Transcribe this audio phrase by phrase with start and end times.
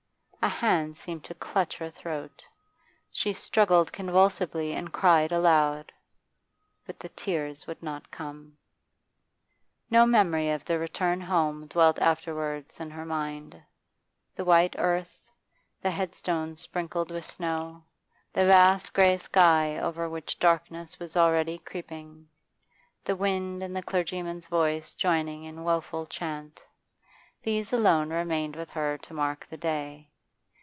[0.43, 2.43] A hand seemed to clutch her throat,
[3.11, 5.91] she struggled convulsively and cried aloud.
[6.83, 8.57] But the tears would not come.
[9.91, 13.61] No memory of the return home dwelt afterwards in her mind.
[14.35, 15.29] The white earth,
[15.79, 17.83] the headstones sprinkled with snow,
[18.33, 22.27] the vast grey sky over which darkness was already creeping,
[23.03, 26.63] the wind and the clergyman's voice joining in woful chant,
[27.43, 30.07] these alone remained with her to mark the day.